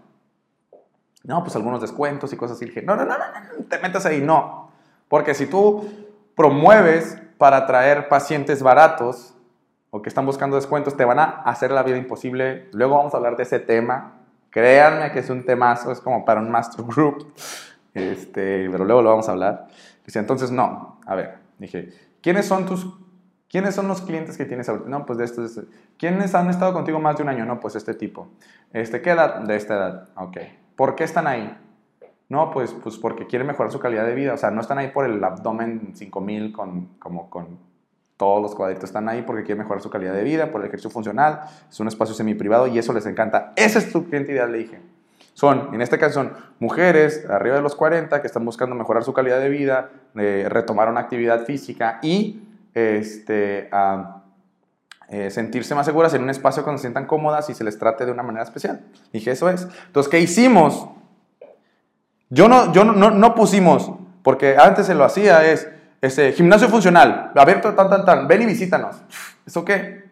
No, 1.24 1.42
pues 1.42 1.56
algunos 1.56 1.82
descuentos 1.82 2.34
y 2.34 2.38
cosas 2.38 2.58
así. 2.58 2.66
Dije, 2.66 2.82
no, 2.82 2.96
no, 2.96 3.06
no, 3.06 3.18
no, 3.18 3.26
no 3.58 3.66
te 3.66 3.80
metas 3.80 4.06
ahí, 4.06 4.22
no. 4.22 4.72
Porque 5.08 5.34
si 5.34 5.48
tú 5.48 5.90
promueves 6.36 7.18
para 7.38 7.58
atraer 7.58 8.08
pacientes 8.08 8.62
baratos 8.62 9.34
o 9.90 10.02
que 10.02 10.10
están 10.10 10.26
buscando 10.26 10.56
descuentos, 10.56 10.98
te 10.98 11.06
van 11.06 11.20
a 11.20 11.24
hacer 11.24 11.72
la 11.72 11.84
vida 11.84 11.98
imposible. 11.98 12.68
Luego 12.74 12.98
vamos 12.98 13.14
a 13.14 13.18
hablar 13.18 13.38
de 13.38 13.44
ese 13.44 13.60
tema. 13.60 14.14
Créanme 14.50 15.12
que 15.12 15.20
es 15.20 15.30
un 15.30 15.46
temazo, 15.46 15.92
es 15.92 16.00
como 16.00 16.26
para 16.26 16.42
un 16.42 16.52
master 16.52 16.86
group. 16.86 17.34
Este, 17.94 18.70
pero 18.70 18.86
luego 18.86 19.02
lo 19.02 19.10
vamos 19.10 19.30
a 19.30 19.32
hablar. 19.32 19.68
Dice, 20.06 20.20
entonces 20.20 20.52
no, 20.52 21.00
a 21.06 21.16
ver, 21.16 21.38
dije, 21.58 21.90
¿quiénes 22.22 22.46
son 22.46 22.66
tus 22.66 22.88
¿Quiénes 23.54 23.76
son 23.76 23.88
los 23.88 24.02
clientes 24.02 24.36
que 24.36 24.46
tienes 24.46 24.68
ahorita? 24.68 24.90
No, 24.90 25.06
pues 25.06 25.20
de 25.20 25.26
estos. 25.26 25.62
¿Quiénes 26.00 26.34
han 26.34 26.50
estado 26.50 26.74
contigo 26.74 27.00
más 27.00 27.18
de 27.18 27.22
un 27.22 27.30
año? 27.30 27.46
No, 27.46 27.60
pues 27.60 27.76
este 27.76 27.94
tipo. 27.94 28.30
Este, 28.74 29.00
¿Qué 29.00 29.12
edad? 29.12 29.42
De 29.42 29.56
esta 29.56 29.76
edad. 29.76 30.10
Ok. 30.16 30.38
¿Por 30.76 30.96
qué 30.96 31.04
están 31.04 31.28
ahí? 31.28 31.56
No, 32.30 32.50
pues, 32.50 32.74
pues 32.82 32.98
porque 32.98 33.28
quieren 33.28 33.46
mejorar 33.46 33.72
su 33.72 33.78
calidad 33.78 34.08
de 34.08 34.16
vida. 34.16 34.34
O 34.34 34.38
sea, 34.38 34.50
no 34.50 34.60
están 34.60 34.80
ahí 34.80 34.88
por 34.88 35.06
el 35.06 35.24
abdomen 35.24 35.92
5000 35.94 36.52
con, 36.52 36.88
como 36.98 37.30
con 37.30 37.60
Todos 38.18 38.42
los 38.42 38.56
cuadritos 38.56 38.86
están 38.86 39.08
ahí 39.08 39.22
porque 39.22 39.44
quieren 39.44 39.60
mejorar 39.60 39.84
su 39.84 39.92
calidad 39.92 40.16
de 40.16 40.24
vida, 40.24 40.52
por 40.52 40.62
el 40.62 40.66
ejercicio 40.70 40.90
funcional, 40.90 41.42
es 41.70 41.80
un 41.80 41.88
espacio 41.88 42.16
semi 42.16 42.34
privado 42.34 42.66
y 42.66 42.80
eso 42.80 42.92
les 42.92 43.06
encanta. 43.06 43.54
Ese 43.56 43.78
es 43.78 43.92
tu 43.92 44.06
cliente 44.06 44.32
ideal, 44.32 44.52
le 44.52 44.58
dije. 44.58 44.82
Son, 45.36 45.70
en 45.76 45.82
este 45.84 46.00
caso, 46.00 46.16
son 46.16 46.34
mujeres 46.58 47.30
arriba 47.30 47.58
de 47.58 47.62
los 47.62 47.76
40 47.76 48.20
que 48.20 48.26
están 48.26 48.46
buscando 48.46 48.76
mejorar 48.76 49.04
su 49.04 49.14
calidad 49.14 49.40
de 49.40 49.50
vida, 49.50 49.92
eh, 50.16 50.48
retomar 50.50 50.90
una 50.90 51.02
actividad 51.02 51.46
física 51.46 52.00
y 52.02 52.50
este, 52.74 53.70
eh, 55.10 55.30
sentirse 55.30 55.76
más 55.76 55.86
seguras 55.86 56.14
en 56.14 56.24
un 56.24 56.30
espacio 56.30 56.64
cuando 56.64 56.80
se 56.80 56.84
sientan 56.84 57.06
cómodas 57.06 57.50
y 57.50 57.54
se 57.54 57.64
les 57.64 57.78
trate 57.78 58.06
de 58.06 58.12
una 58.12 58.24
manera 58.24 58.44
especial. 58.44 58.82
Dije, 59.12 59.32
eso 59.32 59.50
es. 59.50 59.68
Entonces, 59.88 60.10
¿qué 60.10 60.20
hicimos? 60.20 60.88
Yo 62.30 62.48
no, 62.48 62.74
yo 62.74 62.84
no, 62.84 63.12
no, 63.12 63.36
pusimos, 63.36 63.92
porque 64.24 64.58
antes 64.58 64.88
se 64.88 64.96
lo 64.96 65.04
hacía, 65.04 65.46
es 65.46 65.70
ese 66.02 66.32
gimnasio 66.34 66.68
funcional, 66.68 67.32
abierto, 67.36 67.74
tan, 67.76 67.90
tan, 67.90 68.06
tan, 68.06 68.28
ven 68.28 68.42
y 68.42 68.46
visítanos. 68.48 68.96
¿Eso 69.46 69.64
qué? 69.64 70.04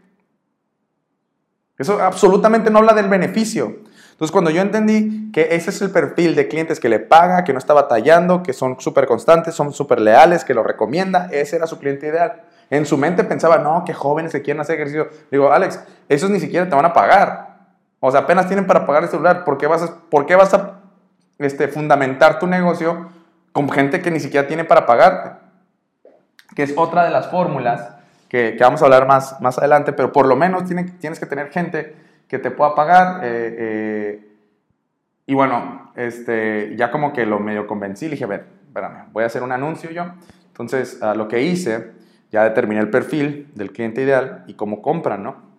Eso 1.79 1.99
absolutamente 1.99 2.69
no 2.69 2.77
habla 2.77 2.93
del 2.93 3.09
beneficio. 3.09 3.79
Entonces, 4.11 4.31
cuando 4.31 4.51
yo 4.51 4.61
entendí 4.61 5.31
que 5.31 5.47
ese 5.55 5.71
es 5.71 5.81
el 5.81 5.89
perfil 5.89 6.35
de 6.35 6.47
clientes 6.47 6.79
que 6.79 6.89
le 6.89 6.99
paga, 6.99 7.43
que 7.43 7.53
no 7.53 7.57
está 7.57 7.73
batallando, 7.73 8.43
que 8.43 8.53
son 8.53 8.79
súper 8.79 9.07
constantes, 9.07 9.55
son 9.55 9.73
súper 9.73 9.99
leales, 9.99 10.45
que 10.45 10.53
lo 10.53 10.61
recomienda, 10.61 11.27
ese 11.31 11.55
era 11.55 11.65
su 11.65 11.79
cliente 11.79 12.05
ideal. 12.05 12.43
En 12.71 12.85
su 12.85 12.97
mente 12.97 13.25
pensaba, 13.25 13.57
no, 13.57 13.83
qué 13.85 13.93
jóvenes 13.93 14.31
que 14.31 14.41
quieren 14.41 14.61
hacer 14.61 14.75
ejercicio. 14.75 15.09
Digo, 15.29 15.51
Alex, 15.51 15.83
esos 16.07 16.29
ni 16.29 16.39
siquiera 16.39 16.69
te 16.69 16.75
van 16.75 16.85
a 16.85 16.93
pagar. 16.93 17.57
O 17.99 18.09
sea, 18.09 18.21
apenas 18.21 18.47
tienen 18.47 18.65
para 18.65 18.87
pagar 18.87 19.03
el 19.03 19.09
celular. 19.09 19.43
¿Por 19.43 19.57
qué 19.57 19.67
vas 19.67 19.83
a, 19.83 19.95
por 20.09 20.25
qué 20.25 20.37
vas 20.37 20.53
a 20.53 20.79
este, 21.37 21.67
fundamentar 21.67 22.39
tu 22.39 22.47
negocio 22.47 23.09
con 23.51 23.69
gente 23.69 24.01
que 24.01 24.09
ni 24.09 24.21
siquiera 24.21 24.47
tiene 24.47 24.63
para 24.63 24.85
pagarte? 24.85 25.31
Que 26.55 26.63
es 26.63 26.73
otra 26.77 27.03
de 27.03 27.11
las 27.11 27.29
fórmulas 27.29 27.89
que, 28.29 28.55
que 28.57 28.63
vamos 28.63 28.81
a 28.81 28.85
hablar 28.85 29.05
más, 29.05 29.41
más 29.41 29.57
adelante, 29.57 29.91
pero 29.91 30.13
por 30.13 30.25
lo 30.25 30.37
menos 30.37 30.63
tiene, 30.63 30.85
tienes 30.85 31.19
que 31.19 31.25
tener 31.25 31.49
gente 31.49 31.93
que 32.29 32.39
te 32.39 32.51
pueda 32.51 32.73
pagar. 32.73 33.19
Eh, 33.25 33.55
eh, 33.59 34.27
y 35.25 35.33
bueno, 35.33 35.91
este, 35.97 36.73
ya 36.77 36.89
como 36.89 37.11
que 37.11 37.25
lo 37.25 37.39
medio 37.39 37.67
convencí, 37.67 38.05
le 38.05 38.11
dije, 38.11 38.23
a 38.23 38.27
ver, 38.27 38.45
espérame, 38.65 39.11
voy 39.11 39.23
a 39.23 39.27
hacer 39.27 39.43
un 39.43 39.51
anuncio 39.51 39.91
yo. 39.91 40.05
Entonces, 40.47 41.01
lo 41.15 41.27
que 41.27 41.41
hice, 41.41 41.99
ya 42.31 42.43
determiné 42.43 42.81
el 42.81 42.89
perfil 42.89 43.51
del 43.55 43.71
cliente 43.71 44.01
ideal 44.01 44.43
y 44.47 44.53
cómo 44.53 44.81
compran, 44.81 45.23
¿no? 45.23 45.51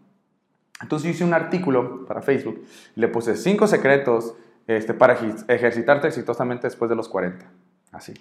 Entonces 0.81 1.11
hice 1.11 1.25
un 1.25 1.35
artículo 1.35 2.05
para 2.07 2.23
Facebook, 2.23 2.65
le 2.97 3.09
puse 3.09 3.37
cinco 3.37 3.67
secretos 3.67 4.35
este, 4.67 4.95
para 4.95 5.17
ejercitarte 5.49 6.09
exitosamente 6.09 6.67
después 6.67 6.89
de 6.89 6.97
los 6.97 7.09
40. 7.09 7.47
Así. 7.93 8.15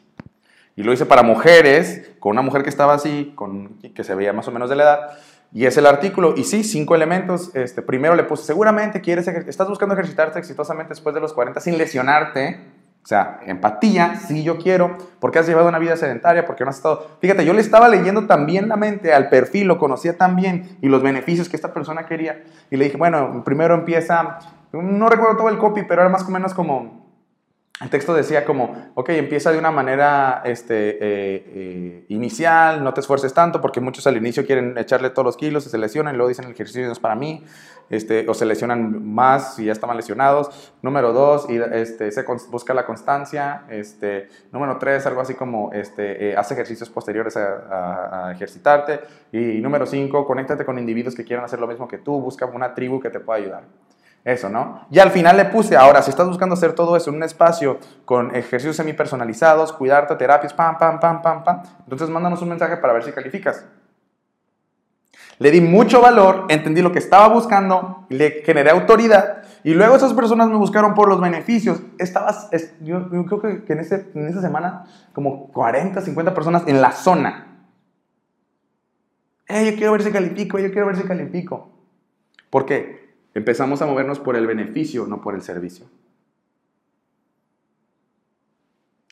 Y 0.75 0.83
lo 0.83 0.93
hice 0.93 1.05
para 1.05 1.23
mujeres, 1.23 2.11
con 2.19 2.31
una 2.31 2.41
mujer 2.41 2.63
que 2.63 2.69
estaba 2.69 2.93
así, 2.93 3.33
con, 3.35 3.79
que 3.79 4.03
se 4.03 4.15
veía 4.15 4.33
más 4.33 4.47
o 4.47 4.51
menos 4.51 4.69
de 4.69 4.75
la 4.75 4.83
edad. 4.83 4.99
Y 5.53 5.65
es 5.65 5.77
el 5.77 5.85
artículo, 5.85 6.33
y 6.37 6.43
sí, 6.43 6.63
cinco 6.63 6.95
elementos. 6.95 7.53
Este, 7.55 7.81
primero 7.81 8.15
le 8.15 8.23
puse, 8.23 8.43
seguramente 8.43 9.01
quieres, 9.01 9.27
estás 9.27 9.67
buscando 9.67 9.93
ejercitarte 9.95 10.39
exitosamente 10.39 10.89
después 10.89 11.13
de 11.13 11.21
los 11.21 11.33
40 11.33 11.59
sin 11.59 11.77
lesionarte. 11.77 12.59
O 13.03 13.07
sea, 13.07 13.39
empatía, 13.45 14.15
sí 14.15 14.43
yo 14.43 14.59
quiero, 14.59 14.95
porque 15.19 15.39
has 15.39 15.47
llevado 15.47 15.67
una 15.67 15.79
vida 15.79 15.97
sedentaria, 15.97 16.45
porque 16.45 16.63
no 16.63 16.69
has 16.69 16.77
estado... 16.77 17.17
Fíjate, 17.19 17.45
yo 17.45 17.53
le 17.53 17.61
estaba 17.61 17.89
leyendo 17.89 18.27
también 18.27 18.69
la 18.69 18.75
mente 18.75 19.11
al 19.13 19.29
perfil, 19.29 19.67
lo 19.67 19.79
conocía 19.79 20.17
también 20.17 20.77
y 20.81 20.87
los 20.87 21.01
beneficios 21.01 21.49
que 21.49 21.55
esta 21.55 21.73
persona 21.73 22.05
quería. 22.05 22.43
Y 22.69 22.77
le 22.77 22.85
dije, 22.85 22.97
bueno, 22.97 23.43
primero 23.43 23.73
empieza, 23.73 24.37
no 24.71 25.09
recuerdo 25.09 25.37
todo 25.37 25.49
el 25.49 25.57
copy, 25.57 25.81
pero 25.87 26.01
era 26.01 26.11
más 26.11 26.23
o 26.27 26.29
menos 26.29 26.53
como, 26.53 27.00
el 27.81 27.89
texto 27.89 28.13
decía 28.13 28.45
como, 28.45 28.91
ok, 28.93 29.09
empieza 29.09 29.51
de 29.51 29.57
una 29.57 29.71
manera 29.71 30.43
este, 30.45 30.91
eh, 30.91 30.99
eh, 31.01 32.05
inicial, 32.09 32.83
no 32.83 32.93
te 32.93 33.01
esfuerces 33.01 33.33
tanto, 33.33 33.59
porque 33.59 33.79
muchos 33.79 34.05
al 34.05 34.17
inicio 34.17 34.45
quieren 34.45 34.77
echarle 34.77 35.09
todos 35.09 35.25
los 35.25 35.37
kilos, 35.37 35.63
se 35.63 35.77
lesionan 35.77 36.13
y 36.13 36.17
luego 36.17 36.29
dicen 36.29 36.45
el 36.45 36.51
ejercicio 36.51 36.85
no 36.85 36.91
es 36.91 36.99
para 36.99 37.15
mí, 37.15 37.43
este, 37.89 38.29
o 38.29 38.33
se 38.33 38.45
lesionan 38.45 39.03
más 39.03 39.55
si 39.55 39.65
ya 39.65 39.71
estaban 39.71 39.97
lesionados. 39.97 40.73
Número 40.81 41.11
dos, 41.11 41.49
y, 41.49 41.57
este, 41.57 42.09
busca 42.49 42.73
la 42.73 42.85
constancia. 42.85 43.63
Este, 43.69 44.29
número 44.51 44.77
tres, 44.77 45.05
algo 45.07 45.19
así 45.19 45.33
como 45.33 45.73
este, 45.73 46.29
eh, 46.29 46.37
haz 46.37 46.51
ejercicios 46.51 46.89
posteriores 46.89 47.35
a, 47.35 48.31
ejercitarte. 48.33 49.01
Y 49.31 49.59
número 49.59 49.85
cinco, 49.85 50.25
conéctate 50.25 50.65
con 50.65 50.79
individuos 50.79 51.15
que 51.15 51.25
quieran 51.25 51.43
hacer 51.43 51.59
lo 51.59 51.67
mismo 51.67 51.87
que 51.87 51.97
tú, 51.97 52.21
busca 52.21 52.45
una 52.45 52.73
tribu 52.73 52.99
que 52.99 53.09
te 53.09 53.19
pueda 53.19 53.39
ayudar. 53.39 53.63
Eso, 54.23 54.49
¿no? 54.49 54.85
Y 54.91 54.99
al 54.99 55.09
final 55.09 55.35
le 55.35 55.45
puse, 55.45 55.75
ahora, 55.75 56.01
si 56.03 56.11
estás 56.11 56.27
buscando 56.27 56.53
hacer 56.53 56.73
todo 56.73 56.95
eso 56.95 57.09
en 57.09 57.15
un 57.15 57.23
espacio 57.23 57.79
con 58.05 58.35
ejercicios 58.35 58.75
semi-personalizados, 58.75 59.73
cuidarte, 59.73 60.15
terapias, 60.15 60.53
pam, 60.53 60.77
pam, 60.77 60.99
pam, 60.99 61.21
pam, 61.21 61.43
pam, 61.43 61.63
entonces 61.79 62.09
mándanos 62.09 62.41
un 62.41 62.49
mensaje 62.49 62.77
para 62.77 62.93
ver 62.93 63.03
si 63.03 63.11
calificas. 63.11 63.65
Le 65.39 65.49
di 65.49 65.59
mucho 65.59 66.01
valor, 66.01 66.45
entendí 66.49 66.83
lo 66.83 66.91
que 66.91 66.99
estaba 66.99 67.27
buscando, 67.29 68.05
le 68.09 68.43
generé 68.45 68.69
autoridad 68.69 69.41
y 69.63 69.73
luego 69.73 69.95
esas 69.95 70.13
personas 70.13 70.47
me 70.49 70.55
buscaron 70.55 70.93
por 70.93 71.09
los 71.09 71.19
beneficios. 71.19 71.81
Estabas, 71.97 72.47
yo, 72.81 73.09
creo 73.09 73.41
que, 73.41 73.73
en, 73.73 73.79
ese, 73.79 74.11
en 74.13 74.27
esa 74.27 74.39
semana 74.39 74.85
como 75.13 75.47
40, 75.51 75.99
50 75.99 76.35
personas 76.35 76.63
en 76.67 76.79
la 76.79 76.91
zona. 76.91 77.65
yo 79.49 79.75
quiero 79.75 79.93
ver 79.93 80.03
si 80.03 80.11
califico, 80.11 80.59
yo 80.59 80.71
quiero 80.71 80.85
ver 80.85 80.97
si 80.97 81.03
califico. 81.03 81.71
¿Por 82.51 82.67
qué? 82.67 83.00
Empezamos 83.33 83.81
a 83.81 83.85
movernos 83.85 84.19
por 84.19 84.35
el 84.35 84.45
beneficio, 84.45 85.07
no 85.07 85.21
por 85.21 85.35
el 85.35 85.41
servicio. 85.41 85.85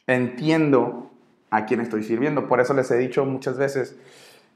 Entiendo 0.08 1.12
a 1.50 1.66
quién 1.66 1.82
estoy 1.82 2.04
sirviendo. 2.04 2.48
Por 2.48 2.60
eso 2.60 2.74
les 2.74 2.90
he 2.92 2.98
dicho 2.98 3.26
muchas 3.26 3.58
veces 3.58 3.98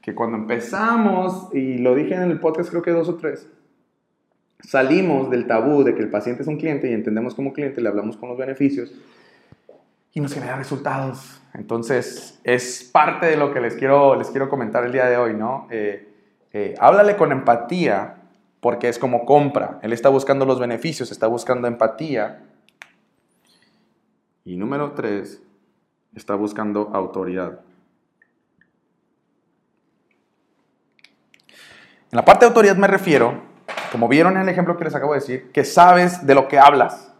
que 0.02 0.14
cuando 0.14 0.36
empezamos, 0.36 1.48
y 1.54 1.78
lo 1.78 1.94
dije 1.94 2.14
en 2.14 2.30
el 2.30 2.40
podcast 2.40 2.70
creo 2.70 2.82
que 2.82 2.90
dos 2.90 3.08
o 3.08 3.16
tres, 3.16 3.48
salimos 4.60 5.30
del 5.30 5.46
tabú 5.46 5.82
de 5.82 5.94
que 5.94 6.02
el 6.02 6.10
paciente 6.10 6.42
es 6.42 6.48
un 6.48 6.58
cliente 6.58 6.90
y 6.90 6.92
entendemos 6.92 7.34
como 7.34 7.52
cliente, 7.52 7.80
le 7.80 7.88
hablamos 7.88 8.16
con 8.16 8.28
los 8.28 8.38
beneficios 8.38 8.94
y 10.12 10.20
nos 10.20 10.34
genera 10.34 10.56
resultados. 10.56 11.40
Entonces, 11.54 12.40
es 12.44 12.84
parte 12.92 13.26
de 13.26 13.36
lo 13.36 13.52
que 13.52 13.60
les 13.60 13.74
quiero, 13.74 14.14
les 14.16 14.28
quiero 14.30 14.48
comentar 14.48 14.84
el 14.84 14.92
día 14.92 15.06
de 15.06 15.16
hoy, 15.16 15.34
¿no? 15.34 15.66
Eh, 15.70 16.08
eh, 16.52 16.74
háblale 16.78 17.16
con 17.16 17.32
empatía 17.32 18.23
porque 18.64 18.88
es 18.88 18.98
como 18.98 19.26
compra. 19.26 19.78
Él 19.82 19.92
está 19.92 20.08
buscando 20.08 20.46
los 20.46 20.58
beneficios, 20.58 21.12
está 21.12 21.26
buscando 21.26 21.68
empatía. 21.68 22.46
Y 24.42 24.56
número 24.56 24.92
tres, 24.92 25.42
está 26.14 26.34
buscando 26.34 26.90
autoridad. 26.94 27.60
En 32.10 32.16
la 32.16 32.24
parte 32.24 32.46
de 32.46 32.48
autoridad 32.48 32.76
me 32.76 32.86
refiero, 32.86 33.42
como 33.92 34.08
vieron 34.08 34.34
en 34.36 34.44
el 34.44 34.48
ejemplo 34.48 34.78
que 34.78 34.84
les 34.84 34.94
acabo 34.94 35.12
de 35.12 35.20
decir, 35.20 35.52
que 35.52 35.62
sabes 35.62 36.26
de 36.26 36.34
lo 36.34 36.48
que 36.48 36.58
hablas. 36.58 37.12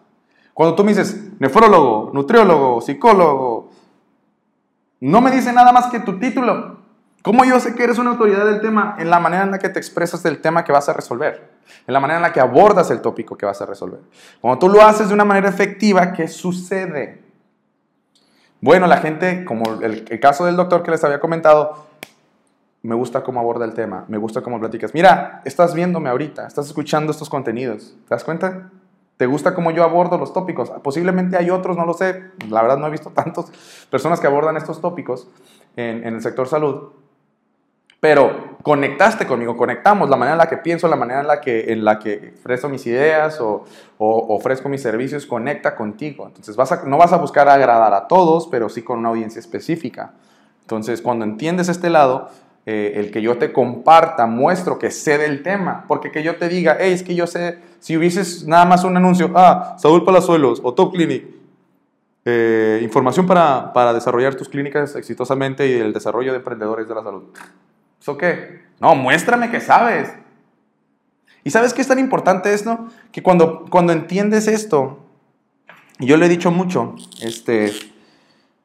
Cuando 0.55 0.75
tú 0.75 0.83
me 0.83 0.93
dices 0.95 1.31
nefrólogo, 1.41 2.11
nutriólogo, 2.15 2.81
psicólogo, 2.81 3.69
no 5.01 5.21
me 5.21 5.31
dice 5.31 5.53
nada 5.53 5.73
más 5.73 5.89
que 5.89 6.01
tu 6.01 6.19
título. 6.19 6.84
¿Cómo 7.25 7.47
yo 7.47 7.59
sé 7.59 7.75
que 7.75 7.83
eres 7.83 7.97
una 7.97 8.11
autoridad 8.11 8.45
del 8.45 8.61
tema? 8.61 8.97
En 8.99 9.09
la 9.09 9.19
manera 9.19 9.45
en 9.45 9.51
la 9.51 9.59
que 9.59 9.71
te 9.71 9.79
expresas 9.79 10.23
del 10.23 10.43
tema 10.43 10.63
que 10.63 10.73
vas 10.73 10.91
a 10.91 10.93
resolver, 10.93 11.53
en 11.87 11.95
la 11.95 11.99
manera 11.99 12.19
en 12.19 12.23
la 12.23 12.35
que 12.35 12.39
abordas 12.39 12.91
el 12.91 13.01
tópico 13.01 13.35
que 13.35 13.47
vas 13.47 13.63
a 13.63 13.65
resolver. 13.65 14.01
Cuando 14.43 14.59
tú 14.59 14.69
lo 14.69 14.83
haces 14.83 15.09
de 15.09 15.15
una 15.15 15.25
manera 15.25 15.49
efectiva, 15.49 16.13
¿qué 16.13 16.29
sucede? 16.29 17.23
Bueno, 18.61 18.87
la 18.87 18.99
gente, 18.99 19.43
como 19.47 19.81
el, 19.81 20.21
caso 20.21 20.45
del 20.45 20.55
doctor 20.55 20.83
que 20.83 20.91
les 20.91 21.03
había 21.03 21.19
comentado, 21.19 21.87
me 22.83 22.95
gusta 22.95 23.23
cómo 23.23 23.41
aborda 23.41 23.65
el 23.65 23.73
tema, 23.73 24.05
me 24.07 24.19
gusta 24.19 24.43
cómo 24.43 24.61
platicas. 24.61 24.93
Mira, 24.93 25.41
estás 25.47 25.73
viéndome 25.73 26.11
ahorita, 26.11 26.47
estás 26.47 26.67
escuchando 26.67 27.11
estos 27.11 27.31
contenidos, 27.31 27.97
¿te 28.07 28.15
das 28.15 28.23
cuenta? 28.23 28.71
¿Te 29.17 29.25
gusta 29.25 29.55
cómo 29.55 29.71
yo 29.71 29.83
abordo 29.83 30.19
los 30.19 30.35
tópicos? 30.35 30.71
Posiblemente 30.83 31.39
hay 31.39 31.49
otros, 31.49 31.75
no 31.79 31.87
lo 31.87 31.95
sé, 31.95 32.23
la 32.51 32.61
verdad 32.61 32.77
no 32.77 32.87
he 32.87 32.91
visto 32.91 33.09
tantas 33.15 33.51
personas 33.89 34.21
que 34.21 34.27
abordan 34.27 34.59
estos 34.59 34.83
tópicos 34.83 35.27
en, 35.75 36.07
en 36.07 36.17
el 36.17 36.21
sector 36.21 36.49
salud, 36.49 36.91
pero 38.05 38.59
conectaste 38.63 39.27
conmigo, 39.27 39.57
conectamos 39.57 40.11
la 40.11 40.19
manera 40.19 40.35
en 40.35 40.39
la 40.39 40.47
que 40.47 40.59
pienso, 40.59 40.87
la 40.89 40.97
manera 40.97 41.23
en 41.23 41.27
la 41.27 41.41
que, 41.41 41.73
en 41.73 41.87
la 41.87 41.99
que 41.99 42.35
ofrezco 42.39 42.69
mis 42.69 42.87
ideas 42.87 43.41
o, 43.41 43.65
ofrezco 43.97 44.69
mis 44.69 44.83
servicios, 44.83 45.25
conecta 45.25 45.75
contigo. 45.75 46.27
Entonces 46.27 46.55
vas 46.55 46.85
no 46.85 46.99
vas 46.99 47.15
a 47.15 47.17
buscar 47.17 47.49
agradar 47.49 47.95
a 47.95 48.07
todos, 48.07 48.47
pero 48.49 48.69
sí 48.69 48.83
con 48.83 48.99
una 48.99 49.09
audiencia 49.09 49.41
específica. 49.41 50.13
Entonces 50.61 51.01
cuando 51.01 51.25
entiendes 51.25 51.71
este 51.71 51.89
lado, 51.89 52.29
eh, 52.67 52.93
el 52.97 53.11
que 53.11 53.23
yo 53.23 53.39
te 53.39 53.55
comparta, 53.55 54.27
muestro 54.27 54.79
que 54.79 54.91
sé 54.91 55.17
del 55.17 55.43
tema, 55.43 55.87
porque 55.89 56.11
que 56.11 56.23
yo 56.23 56.37
te 56.37 56.51
diga, 56.51 56.77
hey, 56.79 56.93
es 56.93 57.03
que 57.03 57.15
yo 57.15 57.27
sé, 57.27 57.61
si 57.79 57.97
hubieses 57.97 58.47
nada 58.47 58.67
más 58.67 58.85
un 58.85 58.99
anuncio, 58.99 59.31
ah, 59.35 59.77
Saúl 59.79 60.05
Palazuelos 60.05 60.61
o 60.63 60.75
Top 60.75 60.93
Clinic, 60.93 61.25
eh, 62.27 62.81
información 62.83 63.27
para, 63.27 63.73
para 63.73 63.95
desarrollar 63.95 64.35
tus 64.35 64.51
clínicas 64.51 64.95
exitosamente 64.95 65.67
y 65.67 65.73
el 65.73 65.95
desarrollo 65.95 66.33
de 66.33 66.39
emprendedores 66.39 66.87
de 66.87 66.95
la 66.95 67.03
salud. 67.03 67.25
¿Eso 68.05 68.19
qué? 68.19 68.61
No, 68.81 68.95
muéstrame 68.95 69.51
que 69.51 69.63
sabes. 69.63 70.13
¿Y 71.43 71.49
sabes 71.49 71.73
qué 71.73 71.81
es 71.81 71.89
tan 71.89 71.99
importante 71.99 72.53
esto? 72.53 72.91
Que 73.11 73.23
cuando, 73.23 73.65
cuando 73.71 73.95
entiendes 73.95 74.47
esto, 74.47 75.07
y 75.99 76.05
yo 76.05 76.19
le 76.19 76.27
he 76.27 76.29
dicho 76.29 76.51
mucho, 76.51 76.97
este, 77.23 77.73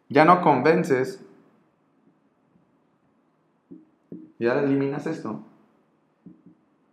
ya 0.10 0.26
no 0.26 0.42
convences, 0.42 1.22
Y 4.40 4.48
ahora 4.48 4.62
eliminas 4.64 5.08
esto. 5.08 5.42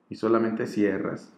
Y 0.08 0.14
solamente 0.14 0.66
cierras. 0.66 1.32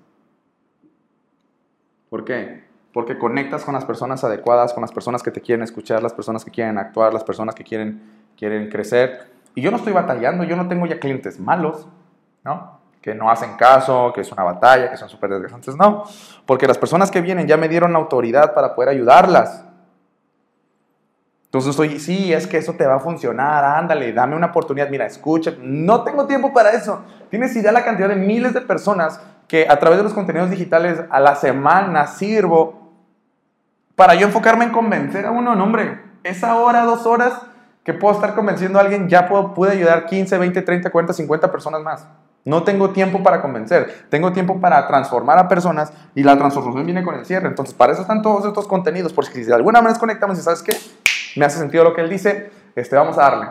¿Por 2.10 2.26
qué? 2.26 2.64
Porque 2.92 3.18
conectas 3.18 3.64
con 3.64 3.72
las 3.72 3.86
personas 3.86 4.24
adecuadas, 4.24 4.74
con 4.74 4.82
las 4.82 4.92
personas 4.92 5.22
que 5.22 5.30
te 5.30 5.40
quieren 5.40 5.62
escuchar, 5.62 6.02
las 6.02 6.12
personas 6.12 6.44
que 6.44 6.50
quieren 6.50 6.76
actuar, 6.76 7.14
las 7.14 7.24
personas 7.24 7.54
que 7.54 7.64
quieren, 7.64 8.02
quieren 8.36 8.68
crecer. 8.68 9.37
Y 9.58 9.60
yo 9.60 9.72
no 9.72 9.78
estoy 9.78 9.92
batallando, 9.92 10.44
yo 10.44 10.54
no 10.54 10.68
tengo 10.68 10.86
ya 10.86 11.00
clientes 11.00 11.40
malos, 11.40 11.88
¿no? 12.44 12.78
Que 13.02 13.12
no 13.12 13.28
hacen 13.28 13.56
caso, 13.56 14.12
que 14.14 14.20
es 14.20 14.30
una 14.30 14.44
batalla, 14.44 14.88
que 14.88 14.96
son 14.96 15.08
súper 15.08 15.30
desgastantes. 15.30 15.74
No, 15.74 16.04
porque 16.46 16.68
las 16.68 16.78
personas 16.78 17.10
que 17.10 17.20
vienen 17.20 17.48
ya 17.48 17.56
me 17.56 17.68
dieron 17.68 17.96
autoridad 17.96 18.54
para 18.54 18.76
poder 18.76 18.90
ayudarlas. 18.90 19.64
Entonces 21.46 21.70
estoy, 21.70 21.98
sí, 21.98 22.32
es 22.32 22.46
que 22.46 22.58
eso 22.58 22.74
te 22.74 22.86
va 22.86 22.94
a 22.94 23.00
funcionar, 23.00 23.64
ándale, 23.64 24.12
dame 24.12 24.36
una 24.36 24.46
oportunidad, 24.46 24.90
mira, 24.90 25.06
escucha, 25.06 25.52
no 25.60 26.04
tengo 26.04 26.28
tiempo 26.28 26.52
para 26.52 26.70
eso. 26.70 27.02
Tienes 27.28 27.56
idea 27.56 27.72
la 27.72 27.84
cantidad 27.84 28.08
de 28.08 28.14
miles 28.14 28.54
de 28.54 28.60
personas 28.60 29.20
que 29.48 29.66
a 29.68 29.76
través 29.80 29.98
de 29.98 30.04
los 30.04 30.14
contenidos 30.14 30.50
digitales 30.50 31.02
a 31.10 31.18
la 31.18 31.34
semana 31.34 32.06
sirvo 32.06 32.92
para 33.96 34.14
yo 34.14 34.24
enfocarme 34.24 34.66
en 34.66 34.70
convencer 34.70 35.26
a 35.26 35.32
uno, 35.32 35.56
no, 35.56 35.64
hombre, 35.64 36.00
esa 36.22 36.54
hora, 36.54 36.82
dos 36.82 37.06
horas 37.06 37.42
que 37.84 37.94
puedo 37.94 38.14
estar 38.14 38.34
convenciendo 38.34 38.78
a 38.78 38.82
alguien, 38.82 39.08
ya 39.08 39.28
puedo, 39.28 39.54
pude 39.54 39.72
ayudar 39.72 40.06
15, 40.06 40.38
20, 40.38 40.62
30, 40.62 40.90
40, 40.90 41.12
50 41.12 41.50
personas 41.50 41.82
más. 41.82 42.06
No 42.44 42.62
tengo 42.62 42.90
tiempo 42.90 43.22
para 43.22 43.42
convencer, 43.42 44.06
tengo 44.08 44.32
tiempo 44.32 44.60
para 44.60 44.86
transformar 44.86 45.38
a 45.38 45.48
personas 45.48 45.92
y 46.14 46.22
la 46.22 46.36
transformación 46.38 46.86
viene 46.86 47.02
con 47.02 47.14
el 47.14 47.26
cierre. 47.26 47.48
Entonces, 47.48 47.74
para 47.74 47.92
eso 47.92 48.02
están 48.02 48.22
todos 48.22 48.44
estos 48.46 48.66
contenidos, 48.66 49.12
porque 49.12 49.32
si 49.32 49.44
de 49.44 49.54
alguna 49.54 49.82
manera 49.82 49.98
conectamos 50.00 50.38
y 50.38 50.42
sabes 50.42 50.62
qué, 50.62 50.76
me 51.36 51.44
hace 51.44 51.58
sentido 51.58 51.84
lo 51.84 51.94
que 51.94 52.00
él 52.00 52.08
dice, 52.08 52.50
este, 52.74 52.96
vamos 52.96 53.18
a 53.18 53.22
darle. 53.22 53.46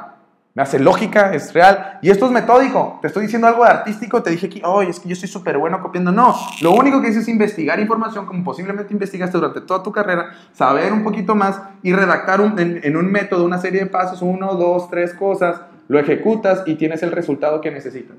Me 0.57 0.63
hace 0.63 0.79
lógica, 0.79 1.35
es 1.35 1.53
real. 1.53 1.99
Y 2.01 2.09
esto 2.09 2.25
es 2.25 2.31
metódico. 2.31 2.97
Te 2.99 3.05
estoy 3.05 3.25
diciendo 3.25 3.45
algo 3.45 3.63
de 3.63 3.69
artístico, 3.69 4.23
te 4.23 4.31
dije 4.31 4.49
que, 4.49 4.63
oye, 4.65 4.89
es 4.89 4.99
que 4.99 5.07
yo 5.07 5.15
soy 5.15 5.29
súper 5.29 5.55
bueno 5.59 5.79
copiando. 5.83 6.11
No, 6.11 6.33
lo 6.61 6.71
único 6.71 6.99
que 6.99 7.09
hice 7.09 7.19
es 7.19 7.27
investigar 7.27 7.79
información, 7.79 8.25
como 8.25 8.43
posiblemente 8.43 8.91
investigaste 8.91 9.37
durante 9.37 9.61
toda 9.61 9.83
tu 9.83 9.91
carrera, 9.91 10.31
saber 10.53 10.93
un 10.93 11.03
poquito 11.03 11.35
más 11.35 11.61
y 11.83 11.93
redactar 11.93 12.41
en, 12.41 12.79
en 12.83 12.97
un 12.97 13.05
método 13.11 13.45
una 13.45 13.59
serie 13.59 13.81
de 13.81 13.85
pasos, 13.85 14.23
uno, 14.23 14.55
dos, 14.55 14.89
tres 14.89 15.13
cosas, 15.13 15.61
lo 15.89 15.99
ejecutas 15.99 16.63
y 16.65 16.73
tienes 16.73 17.03
el 17.03 17.11
resultado 17.11 17.61
que 17.61 17.69
necesitas. 17.69 18.17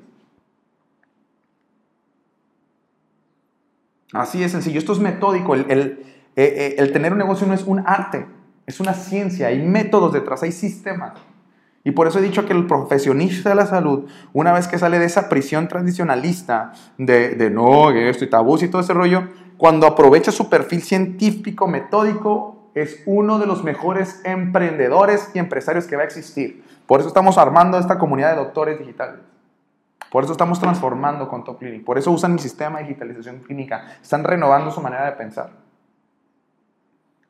Así 4.12 4.38
de 4.38 4.48
sencillo. 4.48 4.78
Esto 4.78 4.92
es 4.92 5.00
metódico. 5.00 5.56
Eh, 5.56 5.66
eh, 6.36 6.74
el 6.78 6.92
tener 6.92 7.10
un 7.10 7.18
negocio 7.18 7.48
no 7.48 7.54
es 7.54 7.64
un 7.64 7.82
arte. 7.84 8.28
Es 8.64 8.78
una 8.78 8.94
ciencia, 8.94 9.48
hay 9.48 9.60
métodos 9.60 10.12
detrás, 10.12 10.44
hay 10.44 10.52
sistemas. 10.52 11.14
Y 11.84 11.92
por 11.92 12.06
eso 12.06 12.18
he 12.18 12.22
dicho 12.22 12.44
que 12.44 12.52
el 12.52 12.66
profesionista 12.66 13.48
de 13.50 13.54
la 13.54 13.66
salud, 13.66 14.08
una 14.32 14.52
vez 14.52 14.68
que 14.68 14.78
sale 14.78 14.98
de 14.98 15.06
esa 15.06 15.28
prisión 15.28 15.68
tradicionalista 15.68 16.72
de, 16.98 17.30
de 17.30 17.50
no, 17.50 17.90
esto 17.90 18.24
y 18.24 18.30
tabús 18.30 18.62
y 18.62 18.68
todo 18.68 18.82
ese 18.82 18.92
rollo, 18.92 19.28
cuando 19.56 19.86
aprovecha 19.86 20.30
su 20.30 20.48
perfil 20.48 20.82
científico, 20.82 21.66
metódico, 21.66 22.70
es 22.74 23.02
uno 23.06 23.38
de 23.38 23.46
los 23.46 23.64
mejores 23.64 24.20
emprendedores 24.24 25.30
y 25.34 25.38
empresarios 25.38 25.86
que 25.86 25.96
va 25.96 26.02
a 26.02 26.06
existir. 26.06 26.64
Por 26.86 27.00
eso 27.00 27.08
estamos 27.08 27.38
armando 27.38 27.78
esta 27.78 27.98
comunidad 27.98 28.30
de 28.30 28.36
doctores 28.36 28.78
digitales. 28.78 29.20
Por 30.10 30.24
eso 30.24 30.32
estamos 30.32 30.58
transformando 30.58 31.28
con 31.28 31.44
Top 31.44 31.58
Clinic. 31.58 31.84
Por 31.84 31.98
eso 31.98 32.10
usan 32.10 32.32
mi 32.32 32.38
sistema 32.38 32.78
de 32.78 32.84
digitalización 32.84 33.40
clínica. 33.40 33.98
Están 34.00 34.24
renovando 34.24 34.70
su 34.70 34.80
manera 34.80 35.04
de 35.06 35.12
pensar. 35.12 35.50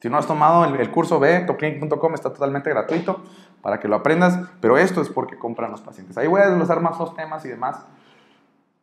Si 0.00 0.08
no 0.08 0.16
has 0.16 0.28
tomado 0.28 0.64
el, 0.64 0.90
curso 0.92 1.18
B, 1.18 1.40
topclinic.com 1.40 2.14
está 2.14 2.32
totalmente 2.32 2.70
gratuito 2.70 3.24
para 3.62 3.80
que 3.80 3.88
lo 3.88 3.96
aprendas, 3.96 4.38
pero 4.60 4.78
esto 4.78 5.00
es 5.00 5.08
porque 5.08 5.38
compran 5.38 5.70
los 5.70 5.80
pacientes. 5.80 6.16
Ahí 6.16 6.26
voy 6.26 6.40
a 6.40 6.48
desglosar 6.48 6.80
más 6.80 6.98
los 6.98 7.14
temas 7.14 7.44
y 7.44 7.48
demás, 7.48 7.76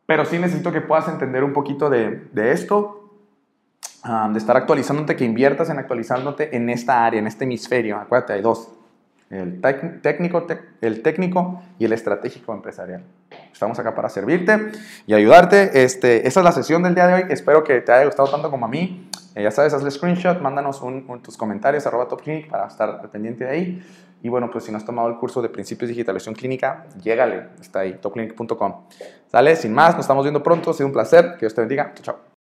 pero 0.06 0.24
sí 0.24 0.38
necesito 0.38 0.72
que 0.72 0.80
puedas 0.80 1.08
entender 1.08 1.44
un 1.44 1.52
poquito 1.52 1.90
de, 1.90 2.28
esto, 2.34 3.10
ah, 4.04 4.28
de 4.32 4.38
estar 4.38 4.56
actualizándote, 4.56 5.16
que 5.16 5.24
inviertas 5.24 5.68
en 5.70 5.78
actualizándote 5.78 6.56
en 6.56 6.70
esta 6.70 7.04
área, 7.04 7.18
en 7.18 7.26
este 7.26 7.44
hemisferio. 7.44 7.96
Acuérdate, 7.96 8.34
hay 8.34 8.42
dos, 8.42 8.70
el 9.30 9.60
técnico, 10.02 10.46
el 10.80 11.02
técnico 11.02 11.62
y 11.78 11.84
el 11.84 11.92
estratégico 11.92 12.54
empresarial. 12.54 13.02
Estamos 13.52 13.78
acá 13.78 13.94
para 13.94 14.08
servirte 14.08 14.70
y 15.06 15.14
ayudarte. 15.14 15.82
Este, 15.82 16.28
esa 16.28 16.40
es 16.40 16.44
la 16.44 16.52
sesión 16.52 16.82
del 16.84 16.94
día 16.94 17.08
de 17.08 17.14
hoy. 17.14 17.24
Espero 17.30 17.64
que 17.64 17.80
te 17.80 17.90
haya 17.90 18.04
gustado 18.04 18.30
tanto 18.30 18.50
como 18.50 18.66
a 18.66 18.68
mí. 18.68 19.10
Eh, 19.34 19.42
ya 19.42 19.50
sabes, 19.50 19.74
hazle 19.74 19.90
screenshot, 19.90 20.40
mándanos 20.40 20.80
tus 21.22 21.36
comentarios 21.36 21.86
arroba 21.86 22.06
Top 22.08 22.22
Clinic 22.22 22.48
para 22.48 22.68
estar 22.68 23.10
pendiente 23.10 23.44
de 23.44 23.50
ahí. 23.50 23.82
Y 24.22 24.28
bueno, 24.28 24.50
pues 24.50 24.64
si 24.64 24.72
no 24.72 24.78
has 24.78 24.84
tomado 24.84 25.08
el 25.08 25.16
curso 25.16 25.42
de 25.42 25.48
principios 25.48 25.88
de 25.88 25.94
digitalización 25.94 26.34
clínica, 26.34 26.86
llégale, 27.02 27.48
está 27.60 27.80
ahí, 27.80 27.94
topclinic.com. 28.00 28.86
¿Sale? 29.30 29.56
Sin 29.56 29.72
más, 29.72 29.94
nos 29.94 30.00
estamos 30.00 30.24
viendo 30.24 30.42
pronto, 30.42 30.70
ha 30.70 30.74
sido 30.74 30.86
un 30.86 30.92
placer, 30.92 31.34
que 31.34 31.40
Dios 31.40 31.54
te 31.54 31.60
bendiga, 31.60 31.92
chao. 31.94 32.04
chao. 32.04 32.36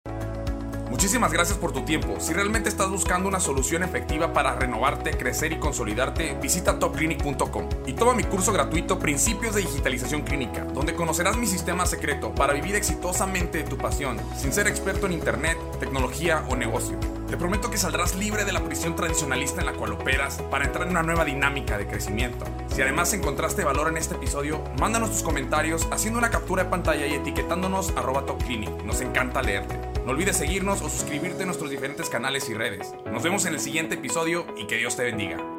Muchísimas 0.95 1.33
gracias 1.33 1.57
por 1.57 1.73
tu 1.73 1.81
tiempo. 1.83 2.15
Si 2.19 2.31
realmente 2.31 2.69
estás 2.69 2.89
buscando 2.89 3.27
una 3.27 3.41
solución 3.41 3.83
efectiva 3.83 4.31
para 4.31 4.55
renovarte, 4.55 5.11
crecer 5.11 5.51
y 5.51 5.59
consolidarte, 5.59 6.38
visita 6.41 6.79
topclinic.com 6.79 7.67
y 7.85 7.93
toma 7.93 8.13
mi 8.13 8.23
curso 8.23 8.53
gratuito 8.53 8.97
Principios 8.97 9.55
de 9.55 9.61
Digitalización 9.61 10.21
Clínica, 10.21 10.63
donde 10.63 10.95
conocerás 10.95 11.35
mi 11.38 11.47
sistema 11.47 11.85
secreto 11.85 12.33
para 12.33 12.53
vivir 12.53 12.75
exitosamente 12.75 13.57
de 13.57 13.63
tu 13.65 13.77
pasión, 13.77 14.17
sin 14.38 14.53
ser 14.53 14.67
experto 14.67 15.05
en 15.05 15.11
Internet, 15.11 15.57
tecnología 15.79 16.45
o 16.49 16.55
negocio. 16.55 16.97
Te 17.27 17.38
prometo 17.38 17.71
que 17.71 17.77
saldrás 17.77 18.15
libre 18.15 18.45
de 18.45 18.53
la 18.53 18.63
prisión 18.63 18.95
tradicionalista 18.95 19.59
en 19.59 19.65
la 19.65 19.73
cual 19.73 19.93
operas 19.93 20.41
para 20.51 20.65
entrar 20.65 20.85
en 20.85 20.91
una 20.91 21.01
nueva 21.01 21.25
dinámica 21.25 21.77
de 21.77 21.88
crecimiento. 21.88 22.45
Si 22.67 22.81
además 22.81 23.13
encontraste 23.13 23.63
valor 23.63 23.88
en 23.88 23.97
este 23.97 24.15
episodio, 24.15 24.63
mándanos 24.79 25.11
tus 25.11 25.23
comentarios 25.23 25.88
haciendo 25.91 26.19
una 26.19 26.29
captura 26.29 26.65
de 26.65 26.69
pantalla 26.69 27.07
y 27.07 27.15
etiquetándonos 27.15 27.91
arroba 27.97 28.25
topclinic. 28.25 28.83
Nos 28.83 29.01
encanta 29.01 29.41
leerte. 29.41 29.79
No 30.05 30.11
olvides 30.11 30.38
seguirnos 30.38 30.81
o 30.81 30.89
suscribirte 30.89 31.43
a 31.43 31.45
nuestros 31.47 31.71
diferentes 31.71 32.09
canales 32.09 32.47
y 32.49 32.53
redes. 32.53 32.93
Nos 33.11 33.23
vemos 33.23 33.45
en 33.45 33.55
el 33.55 33.59
siguiente 33.59 33.95
episodio 33.95 34.45
y 34.55 34.67
que 34.67 34.77
Dios 34.77 34.95
te 34.95 35.03
bendiga. 35.03 35.54